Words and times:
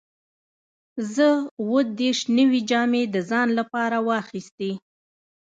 زه 1.13 1.27
اووه 1.61 1.81
دیرش 1.97 2.19
نوې 2.37 2.59
جامې 2.69 3.03
د 3.13 3.15
ځان 3.29 3.47
لپاره 3.59 3.97
واخیستې. 4.09 4.71